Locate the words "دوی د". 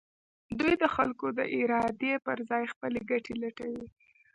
0.59-0.85